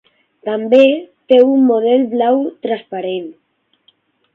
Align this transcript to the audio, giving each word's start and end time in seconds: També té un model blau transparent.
També 0.47 0.79
té 1.33 1.39
un 1.51 1.61
model 1.67 2.03
blau 2.17 2.43
transparent. 2.67 3.33